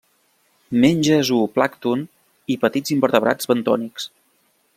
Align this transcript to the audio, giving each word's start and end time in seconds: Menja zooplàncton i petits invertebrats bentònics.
Menja 0.85 1.19
zooplàncton 1.29 2.03
i 2.55 2.59
petits 2.67 2.95
invertebrats 2.97 3.53
bentònics. 3.53 4.11